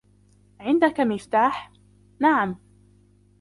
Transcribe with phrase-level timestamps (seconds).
[0.59, 1.71] عندك مفتاح؟
[2.19, 2.55] "نعم."